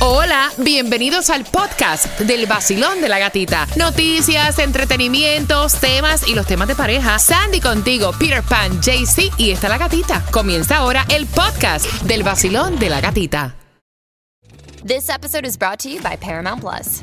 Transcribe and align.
Hola, 0.00 0.52
bienvenidos 0.58 1.28
al 1.28 1.44
podcast 1.44 2.20
del 2.20 2.46
vacilón 2.46 3.00
de 3.00 3.08
la 3.08 3.18
gatita. 3.18 3.66
Noticias, 3.76 4.60
entretenimientos, 4.60 5.74
temas 5.80 6.28
y 6.28 6.36
los 6.36 6.46
temas 6.46 6.68
de 6.68 6.76
pareja. 6.76 7.18
Sandy 7.18 7.60
contigo, 7.60 8.12
Peter 8.16 8.44
Pan, 8.44 8.80
JC 8.80 9.32
y 9.38 9.50
está 9.50 9.68
la 9.68 9.76
gatita. 9.76 10.24
Comienza 10.30 10.76
ahora 10.76 11.04
el 11.08 11.26
podcast 11.26 11.86
del 12.02 12.22
vacilón 12.22 12.78
de 12.78 12.90
la 12.90 13.00
gatita. 13.00 13.56
This 14.86 15.08
episode 15.08 15.44
is 15.44 15.58
brought 15.58 15.80
to 15.80 15.88
you 15.88 16.00
by 16.00 16.16
Paramount 16.16 16.60
Plus. 16.60 17.02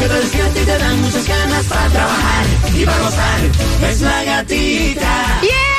Que 0.00 0.08
te 0.08 0.14
despierta 0.14 0.60
y 0.60 0.64
te 0.64 0.78
dan 0.78 1.00
muchas 1.02 1.28
ganas 1.28 1.66
para 1.66 1.88
trabajar 1.88 2.46
y 2.74 2.84
para 2.84 2.98
gozar. 2.98 3.40
Es 3.90 4.00
la 4.00 4.24
gatita. 4.24 5.40
Yes. 5.42 5.70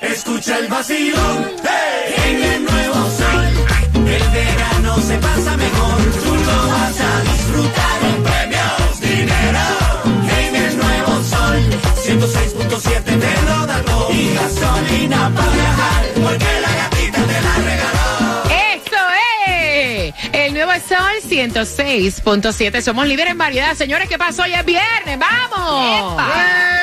escucha 0.00 0.58
el 0.58 0.68
vacilón. 0.68 1.36
¡Hey! 1.64 2.14
En 2.28 2.36
el 2.52 2.64
nuevo 2.70 3.00
sol, 3.20 3.44
el 4.16 4.24
verano 4.38 4.92
se 5.08 5.16
pasa 5.18 5.56
mejor. 5.56 5.98
Tú 6.24 6.32
lo 6.48 6.58
vas 6.72 6.96
a 7.10 7.12
disfrutar 7.30 7.94
con 8.02 8.16
premios, 8.28 9.00
dinero. 9.00 9.66
En 10.42 10.52
el 10.64 10.72
nuevo 10.84 11.12
sol, 11.32 11.56
106.7 12.04 13.02
te 13.24 13.32
lo 13.48 13.66
da 13.66 13.78
todo. 13.82 14.12
Y 14.12 14.34
gasolina 14.34 15.20
para 15.34 15.52
viajar, 15.52 16.02
porque 16.24 16.52
la 16.64 16.72
gatita 16.80 16.95
106.7. 21.28 22.80
Somos 22.82 23.06
líderes 23.06 23.32
en 23.32 23.38
variedad. 23.38 23.74
Señores, 23.74 24.08
¿qué 24.08 24.18
pasó? 24.18 24.42
Hoy 24.42 24.52
es 24.54 24.64
viernes. 24.64 25.18
¡Vamos! 25.18 26.22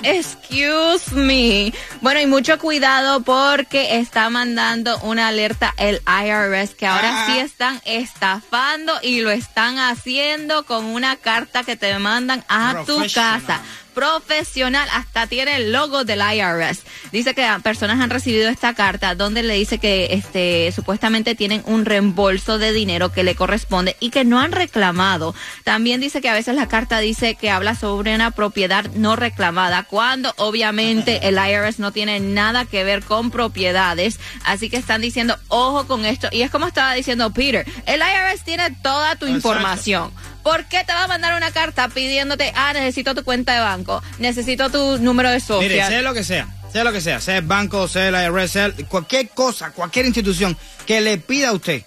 excuse 0.02 1.14
me. 1.14 1.72
Bueno, 2.00 2.20
y 2.20 2.26
mucho 2.26 2.58
cuidado 2.58 3.20
porque 3.22 3.98
está 3.98 4.28
mandando 4.30 4.98
una 5.00 5.28
alerta 5.28 5.74
el 5.76 6.00
IRS 6.06 6.74
que 6.74 6.86
ahora 6.86 7.10
Ah. 7.12 7.26
sí 7.26 7.38
están 7.38 7.80
estafando 7.84 8.92
y 9.02 9.20
lo 9.20 9.30
están 9.30 9.78
haciendo 9.78 10.64
con 10.64 10.84
una 10.86 11.16
carta 11.16 11.62
que 11.62 11.76
te 11.76 11.98
mandan 11.98 12.44
a 12.48 12.84
tu 12.86 12.98
casa. 13.14 13.60
Profesional, 13.94 14.88
hasta 14.92 15.26
tiene 15.26 15.56
el 15.56 15.72
logo 15.72 16.04
del 16.04 16.20
IRS. 16.20 16.82
Dice 17.12 17.34
que 17.34 17.46
personas 17.62 18.00
han 18.00 18.10
recibido 18.10 18.48
esta 18.48 18.74
carta 18.74 19.14
donde 19.14 19.42
le 19.42 19.54
dice 19.54 19.78
que 19.78 20.08
este 20.12 20.72
supuestamente 20.72 21.34
tienen 21.34 21.62
un 21.66 21.84
reembolso 21.84 22.58
de 22.58 22.72
dinero 22.72 23.12
que 23.12 23.22
le 23.22 23.34
corresponde 23.34 23.96
y 24.00 24.10
que 24.10 24.24
no 24.24 24.40
han 24.40 24.52
reclamado. 24.52 25.34
También 25.64 26.00
dice 26.00 26.20
que 26.20 26.28
a 26.28 26.34
veces 26.34 26.54
la 26.54 26.68
carta 26.68 27.00
dice 27.00 27.34
que 27.34 27.50
habla 27.50 27.74
sobre 27.74 28.14
una 28.14 28.30
propiedad 28.30 28.84
no 28.94 29.16
reclamada, 29.16 29.84
cuando 29.84 30.32
obviamente 30.36 31.28
el 31.28 31.36
IRS 31.36 31.78
no 31.78 31.92
tiene 31.92 32.20
nada 32.20 32.64
que 32.64 32.84
ver 32.84 33.02
con 33.02 33.30
propiedades. 33.30 34.18
Así 34.44 34.70
que 34.70 34.76
están 34.76 35.00
diciendo, 35.00 35.36
ojo 35.48 35.86
con 35.86 36.04
esto. 36.04 36.28
Y 36.32 36.42
es 36.42 36.50
como 36.50 36.66
estaba 36.66 36.94
diciendo 36.94 37.32
Peter, 37.32 37.66
el 37.86 38.00
IRS 38.00 38.44
tiene 38.44 38.70
toda 38.82 39.16
tu 39.16 39.26
Exacto. 39.26 39.36
información. 39.36 40.12
¿Por 40.42 40.64
qué 40.66 40.82
te 40.84 40.92
va 40.92 41.04
a 41.04 41.08
mandar 41.08 41.36
una 41.36 41.50
carta 41.52 41.88
pidiéndote, 41.88 42.52
ah, 42.56 42.72
necesito 42.72 43.14
tu 43.14 43.22
cuenta 43.24 43.54
de 43.54 43.60
banco, 43.60 44.02
necesito 44.18 44.70
tu 44.70 44.98
número 44.98 45.30
de 45.30 45.40
social? 45.40 45.68
Mire, 45.68 45.86
sea 45.86 46.02
lo 46.02 46.12
que 46.14 46.24
sea, 46.24 46.48
sea 46.72 46.84
lo 46.84 46.92
que 46.92 47.00
sea, 47.00 47.20
sea 47.20 47.36
el 47.38 47.44
banco, 47.46 47.86
sea 47.88 48.08
el 48.08 48.14
IRS, 48.14 48.48
sea 48.52 48.64
el- 48.66 48.86
cualquier 48.86 49.28
cosa, 49.30 49.70
cualquier 49.70 50.06
institución 50.06 50.56
que 50.86 51.00
le 51.00 51.18
pida 51.18 51.50
a 51.50 51.52
usted 51.52 51.82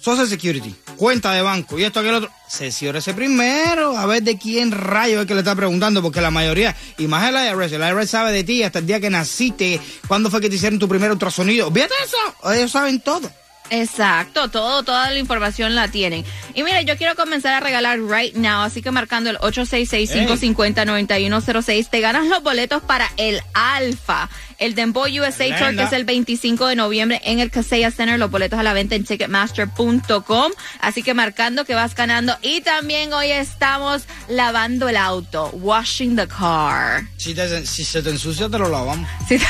Social 0.00 0.26
Security, 0.28 0.74
cuenta 0.96 1.30
de 1.32 1.42
banco 1.42 1.78
y 1.78 1.84
esto, 1.84 2.00
aquel 2.00 2.14
otro, 2.14 2.30
ese 2.60 3.14
primero 3.14 3.96
a 3.96 4.04
ver 4.04 4.22
de 4.24 4.36
quién 4.36 4.72
rayo 4.72 5.20
es 5.20 5.26
que 5.28 5.34
le 5.34 5.40
está 5.40 5.54
preguntando, 5.54 6.02
porque 6.02 6.20
la 6.20 6.32
mayoría, 6.32 6.74
y 6.98 7.06
más 7.06 7.28
el 7.28 7.36
IRS, 7.36 7.72
el 7.76 7.82
IRS 7.82 8.10
sabe 8.10 8.32
de 8.32 8.42
ti 8.42 8.64
hasta 8.64 8.80
el 8.80 8.86
día 8.86 8.98
que 8.98 9.10
naciste, 9.10 9.80
cuándo 10.08 10.28
fue 10.28 10.40
que 10.40 10.48
te 10.50 10.56
hicieron 10.56 10.80
tu 10.80 10.88
primer 10.88 11.12
ultrasonido. 11.12 11.70
Fíjate 11.70 11.94
eso, 12.04 12.52
ellos 12.52 12.72
saben 12.72 13.00
todo. 13.00 13.30
Exacto, 13.74 14.50
todo, 14.50 14.82
toda 14.82 15.10
la 15.10 15.18
información 15.18 15.74
la 15.74 15.88
tienen. 15.88 16.26
Y 16.54 16.62
mire, 16.62 16.84
yo 16.84 16.98
quiero 16.98 17.14
comenzar 17.16 17.54
a 17.54 17.60
regalar 17.60 17.98
right 18.00 18.34
now, 18.34 18.60
así 18.60 18.82
que 18.82 18.90
marcando 18.90 19.30
el 19.30 19.38
866-550-9106, 19.38 21.88
te 21.88 22.00
ganas 22.00 22.26
los 22.26 22.42
boletos 22.42 22.82
para 22.82 23.10
el 23.16 23.40
Alfa, 23.54 24.28
el 24.58 24.74
Dembow 24.74 25.04
USA 25.06 25.46
Tour, 25.58 25.74
que 25.76 25.84
es 25.84 25.92
el 25.94 26.04
25 26.04 26.66
de 26.66 26.76
noviembre 26.76 27.22
en 27.24 27.38
el 27.40 27.50
Casella 27.50 27.90
Center, 27.90 28.18
los 28.18 28.30
boletos 28.30 28.58
a 28.58 28.62
la 28.62 28.74
venta 28.74 28.94
en 28.94 29.04
ticketmaster.com. 29.04 30.52
Así 30.80 31.02
que 31.02 31.14
marcando 31.14 31.64
que 31.64 31.74
vas 31.74 31.94
ganando. 31.94 32.36
Y 32.42 32.60
también 32.60 33.14
hoy 33.14 33.30
estamos 33.30 34.02
lavando 34.28 34.90
el 34.90 34.98
auto, 34.98 35.48
washing 35.54 36.14
the 36.16 36.28
car. 36.28 37.04
Si, 37.16 37.32
te- 37.34 37.64
si 37.66 37.84
se 37.84 38.02
te 38.02 38.10
ensucia, 38.10 38.50
te 38.50 38.58
lo 38.58 38.68
lavamos. 38.68 39.08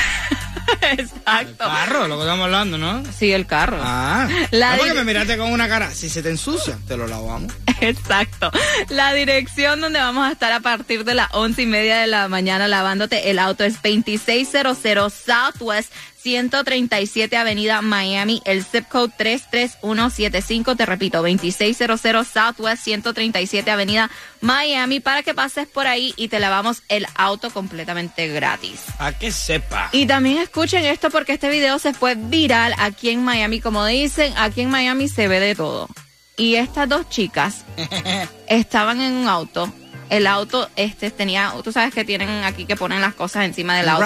Exacto. 0.91 1.63
Carro, 1.65 2.07
lo 2.07 2.15
que 2.17 2.21
estamos 2.23 2.45
hablando, 2.45 2.77
¿no? 2.77 3.03
Sí, 3.17 3.31
el 3.31 3.45
carro. 3.45 3.79
Ah, 3.81 4.27
La 4.51 4.75
porque 4.77 4.91
di- 4.91 4.97
me 4.97 5.03
miraste 5.05 5.37
con 5.37 5.51
una 5.51 5.67
cara. 5.67 5.91
Si 5.91 6.09
se 6.09 6.21
te 6.21 6.29
ensucia, 6.29 6.77
te 6.87 6.97
lo 6.97 7.07
lavamos. 7.07 7.53
Exacto. 7.81 8.51
La 8.89 9.13
dirección 9.13 9.81
donde 9.81 9.99
vamos 9.99 10.27
a 10.27 10.31
estar 10.31 10.51
a 10.51 10.59
partir 10.59 11.03
de 11.05 11.13
las 11.15 11.29
once 11.33 11.61
y 11.63 11.65
media 11.65 11.97
de 11.99 12.07
la 12.07 12.27
mañana 12.27 12.67
lavándote 12.67 13.29
el 13.29 13.39
auto 13.39 13.63
es 13.63 13.75
2600 13.81 14.77
Southwest 15.13 15.91
137 16.23 17.35
Avenida 17.35 17.81
Miami, 17.81 18.41
el 18.45 18.63
zip 18.63 18.87
code 18.87 19.13
33175. 19.17 20.75
Te 20.77 20.85
repito, 20.85 21.17
2600 21.21 22.27
Southwest 22.27 22.83
137 22.83 23.69
Avenida 23.69 24.09
Miami 24.39 25.01
para 25.01 25.21
que 25.21 25.33
pases 25.33 25.67
por 25.67 25.85
ahí 25.85 26.13
y 26.15 26.29
te 26.29 26.39
lavamos 26.39 26.81
el 26.87 27.05
auto 27.15 27.49
completamente 27.49 28.29
gratis. 28.29 28.79
A 28.99 29.11
que 29.11 29.31
sepa. 29.31 29.89
Y 29.91 30.05
también 30.05 30.37
escuchen 30.37 30.85
esto 30.85 31.09
porque 31.09 31.33
este 31.33 31.49
video 31.49 31.77
se 31.77 31.93
fue 31.93 32.15
viral 32.15 32.73
aquí 32.77 33.09
en 33.09 33.23
Miami. 33.23 33.59
Como 33.59 33.85
dicen, 33.85 34.33
aquí 34.37 34.61
en 34.61 34.69
Miami 34.69 35.09
se 35.09 35.27
ve 35.27 35.41
de 35.41 35.55
todo. 35.55 35.89
Y 36.37 36.55
estas 36.55 36.87
dos 36.87 37.09
chicas 37.09 37.65
estaban 38.47 39.01
en 39.01 39.13
un 39.13 39.27
auto. 39.27 39.71
El 40.13 40.27
auto 40.27 40.69
este 40.75 41.09
tenía, 41.11 41.53
tú 41.63 41.71
sabes 41.71 41.93
que 41.93 42.05
tienen 42.05 42.43
aquí 42.43 42.65
que 42.65 42.75
ponen 42.75 43.01
las 43.01 43.13
cosas 43.13 43.45
encima 43.45 43.75
del 43.77 43.89
auto. 43.89 44.05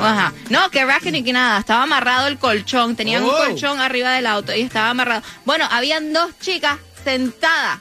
Ajá. 0.00 0.32
No, 0.50 0.70
que 0.70 0.84
racket 0.84 1.12
ni 1.12 1.22
que 1.22 1.32
nada. 1.32 1.58
Estaba 1.58 1.82
amarrado 1.84 2.26
el 2.26 2.38
colchón. 2.38 2.94
Tenían 2.96 3.22
un 3.24 3.30
Oh. 3.30 3.36
colchón 3.36 3.80
arriba 3.80 4.12
del 4.12 4.26
auto 4.26 4.54
y 4.54 4.60
estaba 4.60 4.90
amarrado. 4.90 5.22
Bueno, 5.44 5.66
habían 5.70 6.12
dos 6.12 6.30
chicas 6.40 6.78
sentadas 7.04 7.80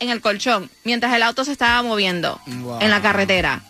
en 0.00 0.10
el 0.10 0.20
colchón 0.20 0.70
mientras 0.84 1.14
el 1.14 1.22
auto 1.22 1.44
se 1.44 1.52
estaba 1.52 1.82
moviendo 1.82 2.40
Wow. 2.46 2.80
en 2.80 2.90
la 2.90 3.00
carretera. 3.00 3.60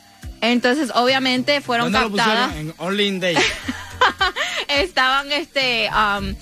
Entonces, 0.41 0.91
obviamente, 0.95 1.61
fueron 1.61 1.93
¿Dónde 1.93 2.09
lo 2.11 2.17
captadas 2.17 2.49
pusieron? 2.49 2.69
En 2.71 2.75
Only 2.79 3.07
in 3.07 3.21
Day. 3.21 3.37
estaban 4.69 5.31
este 5.33 5.89
um, 5.91 6.35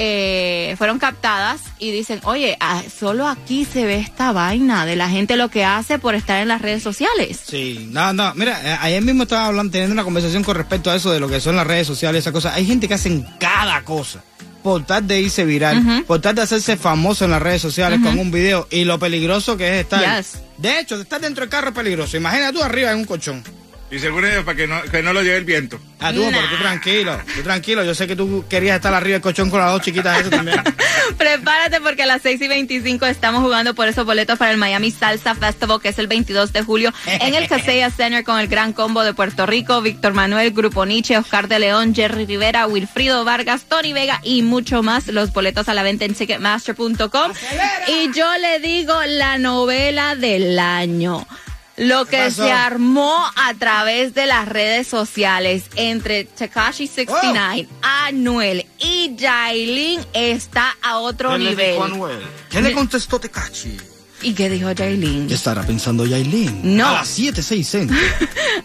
eh, 0.00 0.74
fueron 0.78 0.98
captadas 0.98 1.60
y 1.78 1.90
dicen 1.90 2.20
oye 2.22 2.56
ah, 2.60 2.82
solo 2.88 3.26
aquí 3.26 3.64
se 3.64 3.84
ve 3.84 3.98
esta 3.98 4.32
vaina 4.32 4.86
de 4.86 4.96
la 4.96 5.10
gente 5.10 5.36
lo 5.36 5.48
que 5.48 5.64
hace 5.64 5.98
por 5.98 6.14
estar 6.14 6.40
en 6.40 6.48
las 6.48 6.62
redes 6.62 6.82
sociales 6.82 7.40
Sí, 7.44 7.88
no, 7.90 8.12
no, 8.12 8.34
mira, 8.34 8.60
eh, 8.62 8.78
ayer 8.80 9.02
mismo 9.02 9.24
estaba 9.24 9.46
hablando, 9.46 9.72
teniendo 9.72 9.94
una 9.94 10.04
conversación 10.04 10.44
con 10.44 10.56
respecto 10.56 10.90
a 10.90 10.96
eso 10.96 11.10
de 11.10 11.18
lo 11.18 11.28
que 11.28 11.40
son 11.40 11.56
las 11.56 11.66
redes 11.66 11.86
sociales, 11.86 12.20
esas 12.20 12.32
cosas. 12.32 12.54
Hay 12.54 12.66
gente 12.66 12.86
que 12.86 12.94
hacen 12.94 13.26
cada 13.38 13.82
cosa 13.82 14.22
por 14.62 14.84
tal 14.84 15.06
de 15.06 15.20
irse 15.20 15.44
viral, 15.44 16.04
por 16.06 16.20
tal 16.20 16.34
de 16.34 16.42
hacerse 16.42 16.76
famoso 16.76 17.24
en 17.24 17.30
las 17.30 17.40
redes 17.40 17.62
sociales 17.62 18.00
con 18.02 18.18
un 18.18 18.30
video 18.30 18.66
y 18.70 18.84
lo 18.84 18.98
peligroso 18.98 19.56
que 19.56 19.76
es 19.76 19.84
estar. 19.84 20.18
Yes. 20.18 20.38
De 20.58 20.80
hecho, 20.80 21.00
estar 21.00 21.20
dentro 21.20 21.42
del 21.42 21.50
carro 21.50 21.68
es 21.68 21.74
peligroso. 21.74 22.16
Imagina 22.16 22.52
tú 22.52 22.62
arriba 22.62 22.92
en 22.92 22.98
un 22.98 23.04
colchón. 23.04 23.42
Y 23.90 23.98
según 23.98 24.24
ellos, 24.26 24.44
para 24.44 24.56
que 24.56 24.66
no, 24.66 24.82
que 24.82 25.02
no 25.02 25.12
lo 25.12 25.22
lleve 25.22 25.38
el 25.38 25.44
viento. 25.44 25.80
Ah, 25.98 26.12
tú, 26.12 26.22
pero 26.30 26.46
tú 26.48 26.56
tranquilo, 26.58 27.18
tú 27.34 27.42
tranquilo. 27.42 27.84
Yo 27.84 27.94
sé 27.94 28.06
que 28.06 28.14
tú 28.14 28.44
querías 28.48 28.76
estar 28.76 28.92
arriba 28.92 29.14
del 29.14 29.22
colchón 29.22 29.48
con 29.50 29.60
las 29.60 29.72
dos 29.72 29.80
chiquitas 29.80 30.18
esas 30.18 30.30
también. 30.30 30.62
Prepárate 31.16 31.80
porque 31.80 32.02
a 32.02 32.06
las 32.06 32.20
6 32.22 32.40
y 32.42 32.48
25 32.48 33.06
estamos 33.06 33.42
jugando 33.42 33.74
por 33.74 33.88
esos 33.88 34.04
boletos 34.04 34.38
para 34.38 34.50
el 34.50 34.58
Miami 34.58 34.90
Salsa 34.90 35.34
Festival, 35.34 35.80
que 35.80 35.88
es 35.88 35.98
el 35.98 36.06
22 36.06 36.52
de 36.52 36.62
julio, 36.62 36.92
en 37.06 37.34
el 37.34 37.48
Casella 37.48 37.90
Center 37.90 38.24
con 38.24 38.38
el 38.38 38.48
gran 38.48 38.74
combo 38.74 39.02
de 39.02 39.14
Puerto 39.14 39.46
Rico, 39.46 39.80
Víctor 39.80 40.12
Manuel, 40.12 40.50
Grupo 40.50 40.84
Nietzsche, 40.84 41.16
Oscar 41.16 41.48
de 41.48 41.58
León, 41.58 41.94
Jerry 41.94 42.26
Rivera, 42.26 42.66
Wilfrido 42.66 43.24
Vargas, 43.24 43.62
Tony 43.64 43.94
Vega 43.94 44.20
y 44.22 44.42
mucho 44.42 44.82
más. 44.82 45.06
Los 45.08 45.32
boletos 45.32 45.68
a 45.68 45.74
la 45.74 45.82
venta 45.82 46.04
en 46.04 46.14
Ticketmaster.com. 46.14 47.32
Y 47.88 48.12
yo 48.12 48.26
le 48.38 48.60
digo 48.60 48.94
la 49.06 49.38
novela 49.38 50.14
del 50.14 50.58
año. 50.58 51.26
Lo 51.78 52.04
que 52.06 52.30
se 52.30 52.50
armó 52.52 53.14
a 53.36 53.54
través 53.54 54.12
de 54.14 54.26
las 54.26 54.48
redes 54.48 54.86
sociales 54.88 55.64
entre 55.76 56.24
Takashi 56.24 56.86
69, 56.88 57.68
Anuel 57.82 58.66
y 58.78 59.16
Jailin 59.18 60.00
está 60.12 60.76
a 60.82 60.98
otro 60.98 61.38
nivel. 61.38 61.78
¿Qué 62.50 62.60
le 62.60 62.72
contestó 62.72 63.18
Tecachi? 63.20 63.76
¿Y 64.20 64.34
qué 64.34 64.50
dijo 64.50 64.68
Jailin? 64.76 65.28
¿Qué 65.28 65.34
estará 65.34 65.62
pensando 65.62 66.04
Yailin? 66.04 66.76
No. 66.76 66.88
A 66.88 66.92
las 66.94 67.08
7, 67.08 67.40
6 67.40 67.68
centros. 67.68 68.00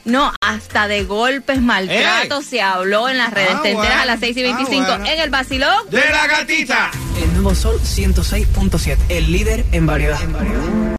No, 0.04 0.34
hasta 0.42 0.88
de 0.88 1.04
golpes, 1.04 1.62
maltrato 1.62 2.40
Ey. 2.40 2.44
se 2.44 2.62
habló 2.64 3.08
en 3.08 3.20
las 3.20 3.32
redes. 3.32 3.52
Ah, 3.54 3.62
Te 3.62 3.70
enteras 3.70 3.90
bueno. 3.98 4.02
a 4.02 4.06
las 4.06 4.20
6 4.20 4.38
y 4.38 4.42
25 4.42 4.84
Ah, 4.84 4.98
bueno. 4.98 5.06
en 5.14 5.20
el 5.20 5.30
vacilón. 5.30 5.90
¡De 5.92 6.02
la 6.10 6.26
gatita! 6.26 6.90
El 7.22 7.32
nuevo 7.34 7.54
Sol 7.54 7.80
106.7, 7.80 8.98
el 9.10 9.32
líder 9.32 9.64
en 9.72 9.86
variedad. 9.86 10.20
En 10.24 10.93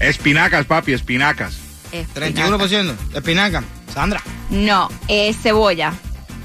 Espinacas, 0.00 0.64
papi, 0.64 0.94
espinacas. 0.94 1.58
Espinaca. 1.92 2.56
31%, 2.56 2.94
espinaca. 3.14 3.62
Sandra. 3.92 4.22
No, 4.48 4.88
es 5.08 5.36
cebolla. 5.36 5.92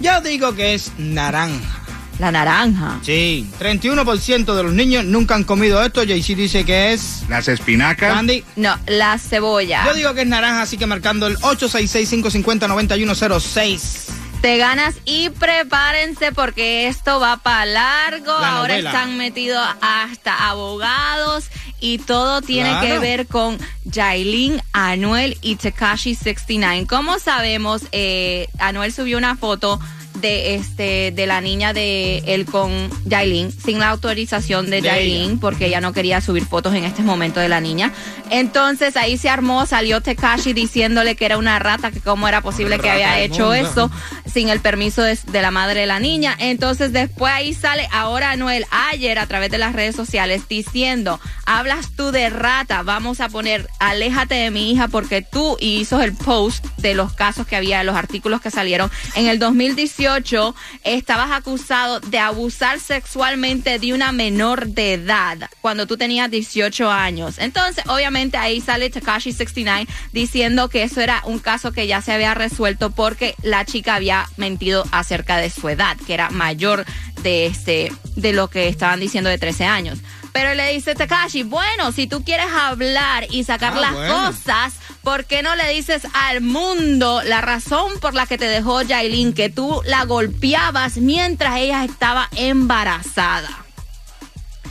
Yo 0.02 0.20
digo 0.20 0.54
que 0.56 0.74
es 0.74 0.92
naranja. 0.98 1.73
La 2.20 2.32
naranja. 2.32 3.00
Sí, 3.02 3.50
31% 3.60 4.54
de 4.54 4.64
los 4.64 4.72
niños 4.74 5.04
nunca 5.06 5.34
han 5.36 5.44
comido 5.44 5.84
esto. 5.84 6.04
JC 6.04 6.36
dice 6.36 6.64
que 6.64 6.94
es 6.94 7.24
Las 7.28 7.48
espinacas. 7.48 8.14
candy. 8.14 8.44
No, 8.56 8.78
la 8.88 9.18
cebolla. 9.18 9.84
Yo 9.86 9.94
digo 9.96 10.14
que 10.14 10.22
es 10.22 10.28
naranja, 10.28 10.62
así 10.62 10.78
que 10.78 10.86
marcando 10.86 11.26
el 11.28 11.38
866-550-9106. 11.40 14.10
Te 14.42 14.58
ganas 14.58 14.96
y 15.06 15.30
prepárense 15.30 16.34
porque 16.34 16.88
esto 16.88 17.20
va 17.22 17.38
para 17.38 17.66
largo. 17.66 18.38
La 18.42 18.58
Ahora 18.58 18.74
novela. 18.74 18.90
están 18.92 19.18
metidos 19.18 19.66
hasta 19.82 20.50
abogados 20.50 21.46
y 21.80 21.98
todo 22.00 22.42
tiene 22.42 22.70
Claro. 22.72 22.86
que 22.88 23.00
ver 23.00 23.28
con 23.28 23.58
Jailin, 23.90 24.62
Anuel 24.74 25.38
y 25.42 25.56
Tekashi 25.56 26.16
69. 26.16 26.86
Como 26.88 27.20
sabemos, 27.20 27.84
eh, 27.94 28.50
Anuel 28.60 28.92
subió 28.92 29.18
una 29.18 29.38
foto 29.38 29.80
de 30.24 30.56
este 30.56 31.12
de 31.12 31.28
la 31.28 31.42
niña 31.42 31.74
de 31.74 32.20
él 32.26 32.46
con 32.46 32.90
Jailin 33.08 33.52
sin 33.52 33.78
la 33.80 33.90
autorización 33.90 34.70
de, 34.72 34.82
De 34.82 35.04
ella. 35.04 35.38
porque 35.40 35.68
ella 35.68 35.82
no 35.82 35.94
quería 35.94 36.22
subir 36.22 36.46
fotos 36.46 36.74
en 36.74 36.86
este 36.86 37.04
momento 37.04 37.40
de 37.40 37.50
la 37.50 37.62
niña. 37.62 37.94
Entonces 38.34 38.98
ahí 38.98 39.20
se 39.20 39.30
armó, 39.30 39.68
salió 39.68 40.02
Tekashi 40.02 40.54
diciéndole 40.54 41.16
que 41.16 41.26
era 41.26 41.38
una 41.38 41.60
rata, 41.60 41.92
que 41.92 42.02
cómo 42.02 42.28
era 42.28 42.42
posible 42.42 42.80
que 42.80 42.90
había 42.90 43.20
hecho 43.20 43.54
eso 43.54 43.92
sin 44.26 44.50
el 44.50 44.60
permiso 44.60 45.04
de, 45.04 45.20
de 45.32 45.42
la 45.44 45.52
madre 45.52 45.82
de 45.82 45.86
la 45.86 46.00
niña. 46.00 46.36
Entonces 46.40 46.92
después 46.92 47.32
ahí 47.32 47.54
sale 47.54 47.88
ahora 47.92 48.32
Anuel 48.32 48.66
ayer 48.72 49.20
a 49.20 49.28
través 49.28 49.52
de 49.52 49.60
las 49.60 49.74
redes 49.74 49.96
sociales 49.96 50.48
diciendo, 50.50 51.20
hablas 51.46 51.92
tú 51.96 52.12
de 52.12 52.32
rata, 52.32 52.82
vamos 52.82 53.22
a 53.22 53.30
poner, 53.30 53.70
aléjate 53.78 54.34
de 54.34 54.50
mi 54.50 54.72
hija 54.72 54.88
porque 54.88 55.22
tú 55.22 55.56
y 55.60 55.78
hizo 55.78 56.02
el 56.02 56.14
post 56.14 56.66
de 56.78 56.96
los 56.96 57.14
casos 57.14 57.46
que 57.46 57.56
había, 57.56 57.84
los 57.84 57.96
artículos 57.96 58.42
que 58.42 58.50
salieron. 58.50 58.90
En 59.14 59.28
el 59.28 59.38
2018 59.38 60.56
estabas 60.84 61.30
acusado 61.32 62.00
de 62.00 62.18
abusar 62.18 62.80
sexualmente 62.80 63.78
de 63.78 63.94
una 63.94 64.12
menor 64.12 64.70
de 64.70 64.94
edad 64.94 65.52
cuando 65.62 65.86
tú 65.86 65.98
tenías 65.98 66.32
18 66.32 66.90
años. 66.90 67.36
Entonces, 67.38 67.84
obviamente 67.88 68.23
ahí 68.34 68.62
sale 68.62 68.90
Takashi 68.90 69.32
69 69.32 69.88
diciendo 70.12 70.70
que 70.70 70.84
eso 70.84 71.02
era 71.02 71.22
un 71.26 71.40
caso 71.40 71.72
que 71.72 71.88
ya 71.88 72.02
se 72.02 72.12
había 72.14 72.34
resuelto 72.34 72.92
porque 72.92 73.36
la 73.42 73.66
chica 73.66 73.96
había 73.96 74.28
mentido 74.38 74.86
acerca 74.92 75.38
de 75.38 75.50
su 75.50 75.68
edad, 75.70 75.98
que 76.06 76.14
era 76.14 76.30
mayor 76.30 76.86
de 77.22 77.46
este 77.46 77.92
de 78.16 78.34
lo 78.34 78.50
que 78.50 78.68
estaban 78.68 79.00
diciendo 79.00 79.30
de 79.30 79.38
13 79.38 79.66
años. 79.66 80.00
Pero 80.34 80.56
le 80.56 80.74
dice 80.74 80.96
Takashi, 80.96 81.44
bueno, 81.44 81.92
si 81.92 82.08
tú 82.08 82.24
quieres 82.24 82.48
hablar 82.52 83.28
y 83.30 83.44
sacar 83.44 83.74
Ah, 83.78 83.82
las 83.82 83.94
bueno. 83.94 84.26
cosas, 84.32 84.74
¿por 85.04 85.26
qué 85.26 85.44
no 85.44 85.56
le 85.56 85.70
dices 85.74 86.08
al 86.14 86.42
mundo 86.42 87.22
la 87.24 87.40
razón 87.42 87.92
por 88.02 88.16
la 88.16 88.26
que 88.26 88.40
te 88.40 88.46
dejó 88.46 88.82
Jailin, 88.88 89.34
que 89.34 89.50
tú 89.50 89.82
la 89.86 90.06
golpeabas 90.06 90.98
mientras 90.98 91.58
ella 91.60 91.84
estaba 91.86 92.30
embarazada? 92.36 93.63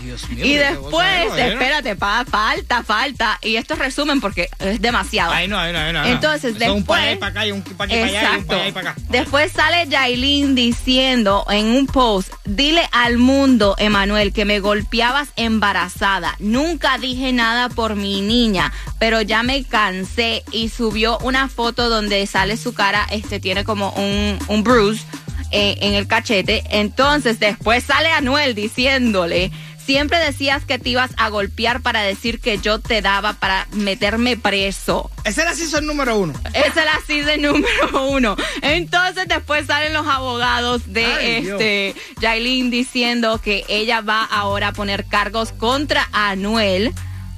Dios 0.03 0.29
mío. 0.31 0.45
Y 0.45 0.55
después, 0.55 1.33
espérate, 1.39 1.97
pa, 1.97 2.25
falta, 2.29 2.83
falta. 2.83 3.39
Y 3.43 3.57
esto 3.57 3.75
es 3.75 3.81
resumen 3.81 4.21
porque 4.21 4.49
es 4.59 4.81
demasiado. 4.81 5.33
Ahí 5.33 5.49
no, 5.49 5.59
ahí 5.59 5.73
no, 5.73 5.79
ahí 5.79 5.93
no. 5.93 6.05
Entonces, 6.05 6.53
un 6.55 6.85
para 6.85 7.03
después- 7.07 7.19
para 7.19 7.31
acá 7.31 7.47
y 7.47 7.53
un 7.53 7.63
para 7.63 7.93
allá 7.95 8.35
y 8.35 8.39
un 8.39 8.45
para 8.47 8.63
allá 8.63 8.75
para 8.75 8.91
acá. 8.91 9.01
Después 9.09 9.53
sale 9.53 9.87
Yailin 9.89 10.55
diciendo 10.55 11.45
en 11.51 11.67
un 11.67 11.87
post, 11.87 12.33
dile 12.45 12.89
al 12.93 13.19
mundo, 13.19 13.75
Emanuel, 13.79 14.33
que 14.33 14.45
me 14.45 14.61
golpeabas 14.61 15.29
embarazada. 15.37 16.35
Nunca 16.39 16.99
dije 16.99 17.33
nada 17.33 17.69
por 17.69 17.95
mi 17.97 18.21
niña, 18.21 18.73
pero 18.99 19.23
ya 19.23 19.43
me 19.43 19.65
cansé 19.65 20.45
y 20.51 20.69
subió 20.69 21.19
una 21.19 21.49
foto 21.49 21.89
donde 21.89 22.27
sale 22.27 22.57
su 22.57 22.75
cara, 22.75 23.07
este 23.11 23.41
tiene 23.41 23.65
como 23.65 23.91
un, 23.93 24.39
un 24.49 24.63
bruise 24.65 25.03
eh, 25.51 25.77
en 25.81 25.95
el 25.95 26.07
cachete. 26.07 26.63
Entonces 26.71 27.39
después 27.39 27.85
sale 27.85 28.11
Anuel 28.11 28.55
diciéndole, 28.55 29.51
siempre 29.85 30.19
decías 30.19 30.65
que 30.65 30.79
te 30.79 30.91
ibas 30.91 31.11
a 31.17 31.29
golpear 31.29 31.81
para 31.81 32.03
decir 32.03 32.41
que 32.41 32.59
yo 32.59 32.79
te 32.79 33.03
daba 33.03 33.35
para 33.35 33.67
meterme 33.73 34.37
preso. 34.37 35.11
Ese 35.25 35.43
era 35.43 35.53
el 35.53 35.87
número 35.87 36.17
uno. 36.19 36.35
Es 36.55 36.77
el 36.77 36.89
así 36.89 37.21
de 37.21 37.39
número 37.39 38.07
uno. 38.09 38.37
Entonces 38.63 39.29
después 39.29 39.67
salen 39.67 39.93
los 39.93 40.07
abogados 40.07 40.93
de 40.93 41.07
Ay, 41.07 41.49
este 41.49 41.95
Yailin 42.21 42.71
diciendo 42.71 43.41
que 43.43 43.65
ella 43.69 44.01
va 44.01 44.25
ahora 44.25 44.69
a 44.69 44.73
poner 44.73 45.05
cargos 45.07 45.53
contra 45.53 46.09
Anuel 46.13 46.93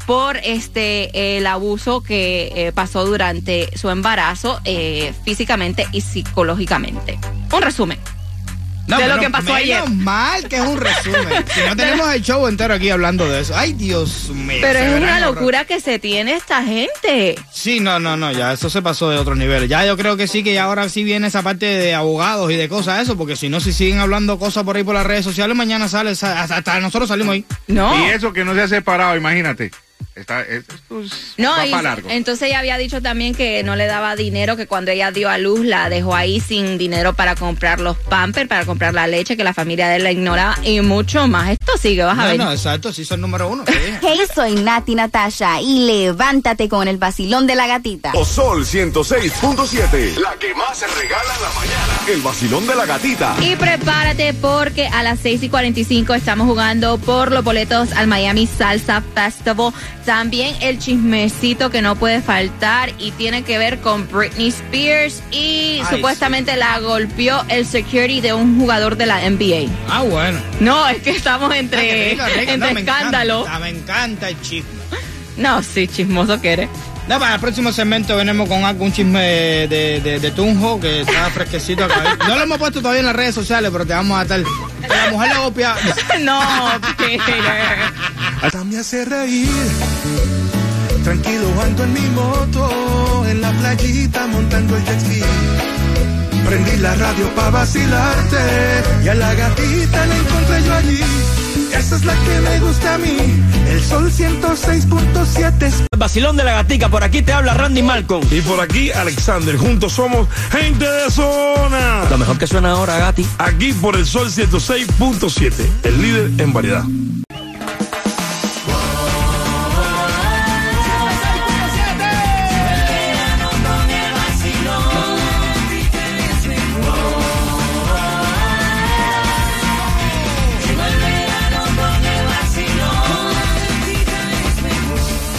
por 0.07 0.37
este 0.39 1.37
el 1.37 1.47
abuso 1.47 2.03
que 2.03 2.53
eh, 2.55 2.73
pasó 2.73 3.07
durante 3.07 3.77
su 3.77 3.89
embarazo 3.91 4.61
eh, 4.65 5.15
físicamente 5.25 5.87
y 5.93 6.01
psicológicamente. 6.03 7.19
Un 7.53 7.63
resumen. 7.63 7.99
No, 8.87 8.99
de 8.99 9.09
lo 9.09 9.19
que 9.19 9.31
pasó 9.31 9.55
menos 9.55 9.59
ayer. 9.59 9.91
mal 9.91 10.47
que 10.49 10.57
es 10.57 10.63
un 10.63 10.79
resumen. 10.79 11.45
si 11.55 11.61
no 11.67 11.75
tenemos 11.77 12.15
el 12.15 12.23
show 12.23 12.47
entero 12.47 12.75
aquí 12.75 12.91
hablando 12.91 13.27
de 13.29 13.41
eso. 13.41 13.57
Ay, 13.57 13.73
Dios 13.73 14.29
mío. 14.31 14.59
Pero 14.61 14.79
es 14.79 14.95
una 14.95 15.17
horror. 15.17 15.35
locura 15.35 15.65
que 15.65 15.81
se 15.81 15.99
tiene 15.99 16.35
esta 16.35 16.63
gente. 16.63 17.35
Sí, 17.51 17.81
no, 17.81 17.99
no, 17.99 18.17
no, 18.17 18.31
ya 18.33 18.53
eso 18.53 18.69
se 18.69 18.83
pasó 18.83 19.09
de 19.09 19.17
otro 19.19 19.35
nivel. 19.35 19.69
Ya 19.69 19.87
yo 19.87 19.97
creo 19.97 20.17
que 20.17 20.27
sí, 20.27 20.43
que 20.45 20.53
ya 20.55 20.65
ahora 20.65 20.89
sí 20.89 21.03
viene 21.03 21.29
esa 21.29 21.43
parte 21.43 21.65
de 21.67 21.95
abogados 21.95 22.51
y 22.53 22.57
de 22.57 22.69
cosas 22.69 23.03
eso, 23.03 23.17
porque 23.17 23.37
si 23.37 23.49
no, 23.49 23.61
si 23.61 23.73
siguen 23.73 23.99
hablando 24.01 24.39
cosas 24.39 24.65
por 24.65 24.77
ahí 24.77 24.85
por 24.85 24.95
las 24.95 25.07
redes 25.07 25.25
sociales, 25.25 25.57
mañana 25.57 25.89
sale, 25.89 26.11
hasta, 26.11 26.43
hasta 26.43 26.81
nosotros 26.81 27.09
salimos 27.09 27.35
ahí. 27.35 27.45
No. 27.69 27.99
Y 27.99 28.11
eso 28.11 28.33
que 28.33 28.45
no 28.45 28.55
se 28.55 28.63
ha 28.63 28.69
separado, 28.69 29.17
imagínate. 29.17 29.71
Está, 30.17 30.43
esto 30.43 30.75
es- 31.03 31.35
No, 31.39 31.51
va 31.51 31.67
y 31.67 31.71
para 31.73 31.83
largo. 31.83 32.09
entonces 32.09 32.47
ella 32.49 32.61
había 32.61 32.79
dicho 32.79 33.03
también 33.03 33.35
que 33.35 33.65
no 33.65 33.75
le 33.75 33.87
daba 33.87 34.15
dinero, 34.15 34.57
que 34.57 34.69
cuando 34.69 34.93
ella 34.93 35.11
dio 35.11 35.29
a 35.29 35.39
luz 35.39 35.65
la 35.67 35.89
dejó 35.89 36.15
ahí 36.15 36.39
sin 36.39 36.79
dinero 36.79 37.15
para 37.15 37.35
comprar 37.35 37.81
los 37.81 37.97
pampers, 37.97 38.49
para 38.49 38.65
comprar 38.65 38.95
la 38.95 39.09
leche, 39.09 39.37
que 39.37 39.43
la 39.43 39.53
familia 39.55 39.89
de 39.89 39.97
él 39.97 40.05
la 40.05 40.13
ignoraba 40.13 40.57
y 40.63 40.81
mucho 40.83 41.27
más. 41.27 41.51
Esto 41.51 41.73
sigue, 41.81 42.05
vas 42.05 42.17
a 42.19 42.27
ver. 42.27 42.39
no, 42.39 42.53
exacto, 42.53 42.93
sí 42.93 43.05
son 43.05 43.21
número 43.23 43.49
uno. 43.49 43.65
Hey, 43.67 44.21
soy 44.35 44.55
Nati 44.55 44.95
Natasha 44.95 45.61
y 45.61 45.81
levántate 45.87 46.69
con 46.69 46.87
el 46.87 46.97
vacilón 46.97 47.47
de 47.49 47.57
la 47.57 47.67
gatita. 47.67 48.13
O 48.15 48.25
Sol 48.25 48.65
106.7. 48.65 50.17
La 50.19 50.35
que 50.39 50.55
más 50.55 50.79
se 50.79 50.87
regala 50.87 51.35
en 51.37 51.43
la 51.43 51.49
mañana. 51.51 52.01
El 52.09 52.21
vacilón 52.23 52.67
de 52.67 52.75
la 52.77 52.87
gatita. 52.87 53.37
Y 53.41 53.57
prepárate 53.57 54.33
porque 54.35 54.87
a 54.87 55.03
las 55.03 55.19
6 55.21 55.43
y 55.43 55.49
45 55.49 56.15
estamos 56.15 56.47
jugando 56.47 56.99
por 56.99 57.33
los 57.33 57.43
boletos 57.43 57.93
al 57.93 58.07
Miami 58.07 58.47
Salsa 58.47 59.03
Festival. 59.15 59.73
También 60.05 60.55
el 60.61 60.79
chismecito 60.79 61.71
que 61.71 61.81
no 61.81 61.97
puede 61.97 62.21
faltar 62.21 62.93
y 62.99 63.11
tiene 63.13 63.43
que 63.43 63.57
ver 63.57 63.79
con 63.81 64.07
Britney 64.11 64.49
Spears 64.49 65.23
y 65.31 65.81
Ay, 65.83 65.97
supuestamente 65.97 66.57
la 66.57 66.79
golpeó 66.81 67.43
el 67.49 67.65
security 67.65 68.21
de 68.21 68.35
un 68.35 68.61
jugador 68.61 68.97
de 68.99 69.07
la 69.07 69.21
NBA. 69.31 69.71
Ah, 69.89 70.03
bueno. 70.03 70.39
No, 70.61 70.87
es 70.89 70.99
que 71.03 71.11
estamos 71.11 71.51
Ah, 71.51 71.59
entre, 71.59 72.11
rico, 72.11 72.25
rico. 72.27 72.53
entre 72.53 72.57
No, 72.69 72.75
me 72.75 72.81
escándalos. 72.81 73.47
encanta, 73.47 73.59
me 73.61 73.69
encanta 73.71 74.29
el 74.29 74.41
chisme. 74.43 74.71
No, 75.39 75.63
sí, 75.63 75.89
chismoso 75.89 76.41
que 76.41 76.53
eres. 76.53 76.69
No, 77.09 77.19
para 77.21 77.35
el 77.35 77.41
próximo 77.41 77.71
segmento 77.71 78.17
venimos 78.17 78.49
con 78.49 78.65
algún 78.65 78.91
chisme 78.93 79.21
de, 79.21 79.69
de, 79.69 80.01
de- 80.01 80.21
de 80.21 80.31
Tunjo 80.31 80.81
que 80.81 81.03
está 81.03 81.29
fresquecito 81.35 81.85
acá. 81.85 82.17
No 82.27 82.35
lo 82.37 82.43
hemos 82.45 82.59
puesto 82.59 82.81
todavía 82.81 83.01
en 83.01 83.07
las 83.07 83.17
redes 83.17 83.35
sociales, 83.35 83.71
pero 83.73 83.85
te 83.87 83.93
vamos 83.93 84.19
a 84.19 84.23
estar. 84.23 84.41
Que 84.43 84.89
la 84.89 85.11
mujer 85.11 85.33
le 85.35 85.39
golpea. 85.43 85.77
no, 86.23 86.41
Peter. 86.97 87.21
Hasta 88.43 88.65
me 88.65 88.79
hace 88.79 89.05
reír. 89.05 89.49
Tranquilo 91.05 91.51
ando 91.63 91.85
en 91.85 91.93
mi 91.93 92.01
moto, 92.11 93.25
en 93.29 93.41
la 93.43 93.51
playita 93.53 94.27
montando 94.27 94.75
el 94.77 94.85
jet 94.85 95.01
ski. 95.01 95.21
Prendí 96.47 96.77
la 96.79 96.95
radio 96.95 97.29
para 97.35 97.51
vacilarte 97.51 98.39
y 99.05 99.09
a 99.09 99.15
la 99.15 99.35
gatita 99.35 100.07
la 100.07 100.17
encontré 100.17 100.63
yo 100.65 100.75
allí. 100.75 101.01
Esa 101.79 101.97
es 101.97 102.05
la 102.05 102.15
que 102.15 102.41
me 102.41 102.61
gusta 102.61 102.95
a 102.95 102.99
mí, 102.99 103.17
el 103.69 103.83
sol 103.83 104.11
106.7. 104.11 105.87
Vacilón 105.97 106.37
de 106.37 106.45
la 106.45 106.53
gatica, 106.53 106.89
por 106.89 107.03
aquí 107.03 107.23
te 107.23 107.33
habla 107.33 107.55
Randy 107.55 107.83
Malcolm. 107.83 108.27
Y 108.31 108.41
por 108.41 108.61
aquí, 108.61 108.91
Alexander. 108.93 109.57
Juntos 109.57 109.93
somos 109.93 110.29
gente 110.51 110.85
de 110.85 111.11
zona. 111.11 112.05
Lo 112.11 112.19
mejor 112.19 112.39
que 112.39 112.47
suena 112.47 112.73
ahora, 112.73 112.99
Gati. 112.99 113.27
Aquí 113.39 113.73
por 113.73 113.97
el 113.97 114.07
Sol 114.07 114.29
106.7, 114.31 115.53
el 115.83 116.03
líder 116.03 116.31
en 116.39 116.53
variedad. 116.53 116.85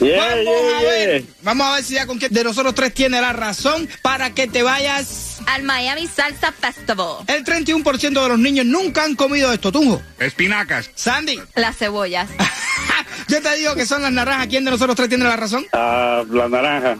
Yeah, 0.00 0.34
Vamos 0.34 0.44
yeah, 0.44 0.78
a 0.78 0.82
ver. 0.82 1.22
yeah. 1.22 1.34
Vamos 1.42 1.66
a 1.66 1.74
ver 1.74 1.84
si 1.84 1.94
ya 1.94 2.06
con 2.06 2.18
quién 2.18 2.32
de 2.32 2.44
nosotros 2.44 2.74
tres 2.74 2.94
tiene 2.94 3.20
la 3.20 3.32
razón 3.32 3.88
para 4.02 4.30
que 4.34 4.46
te 4.48 4.62
vayas. 4.62 5.38
Al 5.46 5.62
Miami 5.62 6.06
Salsa 6.06 6.52
Festival. 6.52 7.24
El 7.26 7.44
31% 7.44 8.22
de 8.22 8.28
los 8.28 8.38
niños 8.38 8.66
nunca 8.66 9.04
han 9.04 9.14
comido 9.16 9.52
esto, 9.52 9.70
Tunjo. 9.72 10.00
Espinacas. 10.18 10.90
Sandy, 10.94 11.40
Las 11.54 11.76
cebollas. 11.76 12.28
yo 13.28 13.40
te 13.42 13.56
digo 13.56 13.74
que 13.74 13.86
son 13.86 14.02
las 14.02 14.12
naranjas. 14.12 14.46
¿Quién 14.48 14.64
de 14.64 14.70
nosotros 14.70 14.96
tres 14.96 15.08
tiene 15.08 15.24
la 15.24 15.36
razón? 15.36 15.66
Ah, 15.72 16.22
la 16.30 16.48
naranja. 16.48 16.96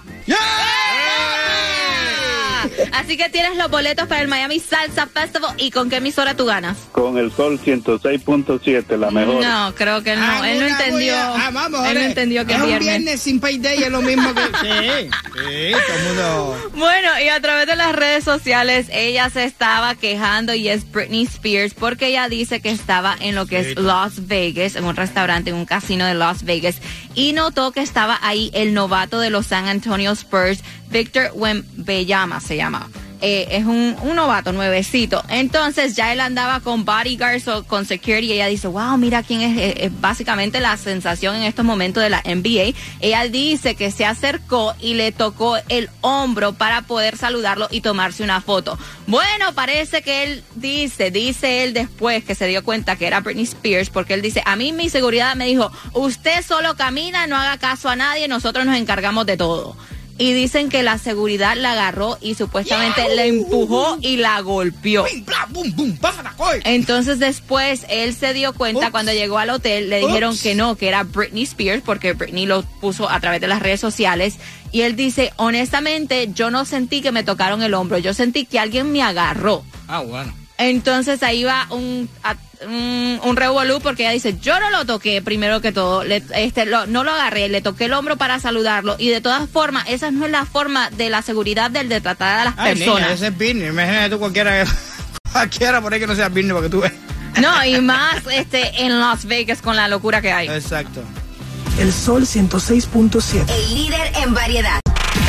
Así 2.93 3.17
que 3.17 3.29
tienes 3.29 3.57
los 3.57 3.71
boletos 3.71 4.07
para 4.09 4.21
el 4.23 4.29
Miami 4.29 4.61
Salsa 4.61 5.07
Festival. 5.07 5.55
¿Y 5.59 5.71
con 5.71 5.89
qué 5.91 5.97
emisora 5.97 6.35
tú 6.35 6.45
ganas? 6.47 6.77
Con 6.93 7.19
el 7.19 7.31
sol 7.33 7.59
106.7, 7.65 8.97
la 8.97 9.11
mejor. 9.11 9.43
No, 9.45 9.75
creo 9.75 10.03
que 10.03 10.17
no. 10.17 10.45
él 10.45 10.61
no 10.61 10.67
entendió. 10.67 11.17
a- 11.17 11.47
Ah, 11.47 11.51
vamos, 11.53 11.87
él 11.87 11.95
no 11.95 12.01
entendió 12.01 12.47
que 12.47 12.55
es 12.55 12.63
viernes. 12.63 12.87
viernes 12.89 13.21
sin 13.23 13.41
payday, 13.41 13.83
es 13.85 13.91
lo 13.91 14.03
mismo 14.03 14.33
que. 14.35 14.41
Sí, 14.61 15.09
sí, 15.35 15.73
todo 15.87 15.97
el 15.97 16.05
mundo. 16.05 16.71
Bueno, 16.75 17.09
y 17.25 17.29
a 17.29 17.41
través 17.41 17.67
de 17.67 17.77
las 17.77 17.93
redes 17.95 18.25
sociales 18.25 18.87
ella 18.93 19.29
se 19.31 19.45
estaba 19.45 19.95
quejando 19.95 20.55
y 20.55 20.69
es 20.69 20.91
Britney 20.91 21.23
Spears 21.23 21.75
porque 21.75 22.09
ella 22.09 22.29
dice 22.29 22.61
que 22.61 22.71
estaba 22.71 23.17
en 23.21 23.35
lo 23.35 23.47
que 23.47 23.61
es 23.61 23.79
Las 23.79 24.27
Vegas, 24.27 24.77
en 24.77 24.85
un 24.85 24.97
restaurante, 24.97 25.51
en 25.51 25.57
un 25.57 25.65
casino 25.67 26.05
de 26.07 26.15
Las 26.15 26.45
Vegas, 26.45 26.77
y 27.15 27.33
notó 27.33 27.73
que 27.73 27.81
estaba 27.81 28.19
ahí 28.23 28.51
el 28.55 28.75
novato 28.75 29.19
de 29.21 29.31
los 29.31 29.47
San 29.47 29.67
Antonio 29.69 30.13
Spurs, 30.13 30.61
Victor 30.91 31.31
Wembanyama 31.35 32.41
se 32.41 32.57
llama. 32.57 32.89
Eh, 33.23 33.49
es 33.51 33.67
un, 33.67 33.97
un 34.01 34.17
novato 34.17 34.51
nuevecito. 34.51 35.23
Entonces 35.29 35.95
ya 35.95 36.11
él 36.13 36.21
andaba 36.21 36.61
con 36.61 36.87
bodyguards 36.87 37.49
o 37.49 37.65
con 37.65 37.85
security 37.85 38.29
y 38.29 38.33
ella 38.33 38.47
dice, 38.47 38.67
wow, 38.67 38.97
mira 38.97 39.23
quién 39.23 39.43
es, 39.43 39.59
eh, 39.59 39.85
es 39.85 40.01
básicamente 40.01 40.59
la 40.59 40.75
sensación 40.79 41.37
en 41.37 41.43
estos 41.43 41.65
momentos 41.67 42.03
de 42.03 42.09
la 42.09 42.23
NBA. 42.25 42.75
Ella 43.01 43.29
dice 43.29 43.75
que 43.75 43.91
se 43.91 44.07
acercó 44.07 44.75
y 44.81 44.95
le 44.95 45.13
tocó 45.13 45.59
el 45.69 45.91
hombro 46.01 46.55
para 46.55 46.83
poder 46.83 47.19
saludarlo 47.19 47.69
y 47.71 47.83
tomarse 47.83 48.23
una 48.23 48.41
foto. 48.41 48.79
Bueno, 49.07 49.53
parece 49.55 50.01
que 50.01 50.23
él 50.23 50.43
dice, 50.55 51.11
dice 51.11 51.65
él 51.65 51.75
después 51.75 52.25
que 52.25 52.35
se 52.35 52.47
dio 52.47 52.65
cuenta 52.65 52.97
que 52.97 53.07
era 53.07 53.21
Britney 53.21 53.45
Spears, 53.45 53.91
porque 53.91 54.15
él 54.15 54.23
dice, 54.23 54.43
a 54.47 54.57
mí 54.57 54.73
mi 54.73 54.89
seguridad 54.89 55.37
me 55.37 55.45
dijo, 55.45 55.71
usted 55.93 56.43
solo 56.43 56.75
camina, 56.75 57.27
no 57.27 57.37
haga 57.37 57.59
caso 57.59 57.91
a 57.91 57.97
nadie, 57.97 58.29
nosotros 58.29 58.65
nos 58.65 58.79
encargamos 58.79 59.27
de 59.27 59.37
todo 59.37 59.77
y 60.21 60.35
dicen 60.35 60.69
que 60.69 60.83
la 60.83 60.99
seguridad 60.99 61.57
la 61.57 61.73
agarró 61.73 62.19
y 62.21 62.35
supuestamente 62.35 63.15
la 63.17 63.25
empujó 63.25 63.97
y 64.03 64.19
la 64.19 64.39
golpeó. 64.43 65.07
Entonces 66.65 67.19
después 67.19 67.87
él 67.89 68.15
se 68.15 68.35
dio 68.35 68.53
cuenta 68.53 68.91
cuando 68.91 69.13
llegó 69.13 69.39
al 69.39 69.49
hotel, 69.49 69.89
le 69.89 70.01
dijeron 70.01 70.37
que 70.37 70.55
no, 70.55 70.77
que 70.77 70.89
era 70.89 71.05
Britney 71.05 71.45
Spears 71.45 71.83
porque 71.83 72.13
Britney 72.13 72.45
lo 72.45 72.63
puso 72.83 73.09
a 73.09 73.19
través 73.19 73.41
de 73.41 73.49
las 73.49 73.61
redes 73.61 73.81
sociales 73.81 74.37
y 74.73 74.83
él 74.83 74.95
dice, 74.95 75.33
honestamente 75.37 76.29
yo 76.35 76.51
no 76.51 76.67
sentí 76.67 77.01
que 77.01 77.13
me 77.13 77.25
tocaron 77.25 77.63
el 77.63 77.73
hombro, 77.73 77.97
yo 77.97 78.13
sentí 78.13 78.45
que 78.45 78.59
alguien 78.59 78.93
me 78.93 79.03
agarró. 79.03 79.65
Ah, 79.89 80.01
bueno. 80.01 80.35
Entonces 80.63 81.23
ahí 81.23 81.43
va 81.43 81.67
un, 81.71 82.09
a- 82.23 82.37
un, 82.67 83.19
un 83.25 83.37
revolú 83.37 83.81
porque 83.81 84.03
ella 84.03 84.13
dice, 84.13 84.37
yo 84.41 84.61
no 84.61 84.69
lo 84.71 84.85
toqué 84.85 85.23
primero 85.23 85.61
que 85.63 85.73
todo, 85.73 86.05
le- 86.05 86.23
este, 86.35 86.67
lo- 86.67 86.87
no 86.87 87.03
lo 87.03 87.13
agarré, 87.13 87.49
le 87.49 87.63
toqué 87.63 87.87
el 87.87 87.95
hombro 87.95 88.17
para 88.19 88.39
saludarlo 88.41 88.97
y 88.99 89.09
de 89.09 89.21
todas 89.23 89.49
formas, 89.49 89.87
esa 89.89 90.11
no 90.11 90.27
es 90.27 90.31
la 90.31 90.45
forma 90.45 90.91
de 90.91 91.09
la 91.09 91.23
seguridad 91.23 91.71
del 91.71 91.89
de 91.89 92.01
tratar 92.03 92.39
a 92.41 92.45
las 92.45 92.55
Ay, 92.59 92.75
personas. 92.75 93.03
niña, 93.03 93.15
ese 93.15 93.27
es 93.29 93.33
business. 93.33 93.71
Imagínate 93.71 94.11
tú 94.11 94.19
cualquiera, 94.19 94.65
cualquiera 95.33 95.81
por 95.81 95.95
ahí 95.95 96.01
que 96.01 96.07
no 96.07 96.15
sea 96.15 96.29
business 96.29 96.53
porque 96.53 96.69
tú 96.69 96.81
ves. 96.81 96.93
No, 97.41 97.65
y 97.65 97.81
más 97.81 98.17
este 98.31 98.83
en 98.85 99.01
Las 99.01 99.25
Vegas 99.25 99.63
con 99.63 99.77
la 99.77 99.89
locura 99.89 100.21
que 100.21 100.31
hay. 100.33 100.49
Exacto. 100.49 101.03
El 101.79 101.93
sol 101.93 102.27
106.7. 102.27 103.49
El 103.49 103.75
líder 103.75 104.13
en 104.23 104.35
variedad. 104.35 104.80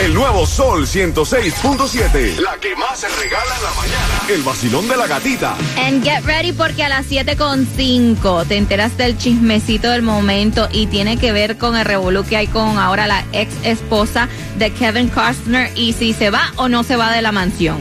El 0.02 0.16
nuevo 0.16 0.48
Sol 0.48 0.88
106.7. 0.88 2.40
La 2.40 2.58
que 2.58 2.76
más 2.76 3.02
se 3.02 3.08
regala 3.08 3.56
en 3.56 3.64
la 3.64 3.72
mañana. 3.76 4.22
El 4.30 4.42
vacilón 4.42 4.88
de 4.88 4.98
la 4.98 5.06
gatita. 5.06 5.56
And 5.78 6.04
get 6.04 6.26
ready 6.26 6.54
porque 6.54 6.84
a 6.84 6.90
las 6.90 7.06
7.5 7.06 8.48
te 8.48 8.58
enteras 8.58 8.98
del 8.98 9.16
chismecito 9.16 9.92
del 9.92 10.02
momento 10.02 10.68
y 10.72 10.88
tiene 10.88 11.18
que 11.18 11.32
ver 11.32 11.60
con 11.60 11.78
el 11.78 11.86
revolú 11.86 12.24
que 12.24 12.36
hay 12.36 12.48
con 12.48 12.80
ahora 12.80 13.06
la 13.06 13.24
ex 13.32 13.54
esposa 13.64 14.28
de 14.58 14.72
Kevin 14.72 15.08
Costner 15.08 15.72
y 15.78 15.94
si 15.94 16.14
se 16.14 16.32
va 16.32 16.52
o 16.56 16.68
no 16.68 16.82
se 16.82 16.96
va 16.96 17.12
de 17.12 17.22
la 17.22 17.32
mansión. 17.32 17.78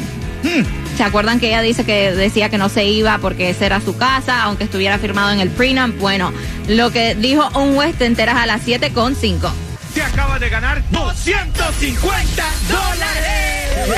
¿Se 0.98 1.02
acuerdan 1.02 1.40
que 1.40 1.48
ella 1.48 1.62
dice 1.62 1.86
que 1.86 2.12
decía 2.12 2.50
que 2.50 2.58
no 2.58 2.68
se 2.68 2.84
iba 2.84 3.16
porque 3.16 3.48
esa 3.48 3.64
era 3.64 3.80
su 3.80 3.96
casa, 3.96 4.42
aunque 4.42 4.64
estuviera 4.64 4.98
firmado 4.98 5.30
en 5.30 5.40
el 5.40 5.48
prenup? 5.48 5.96
Bueno, 5.98 6.34
lo 6.68 6.90
que 6.90 7.14
dijo 7.14 7.48
un 7.58 7.74
juez 7.76 7.96
te 7.96 8.04
enteras 8.04 8.36
a 8.36 8.44
las 8.44 8.66
7.5. 8.66 9.69
Te 9.94 10.02
acabas 10.02 10.40
de 10.40 10.48
ganar 10.48 10.82
250 10.90 12.44
dólares. 12.68 13.90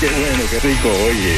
qué 0.00 0.06
bueno, 0.06 0.42
qué 0.50 0.60
rico, 0.60 0.88
oye. 0.88 1.34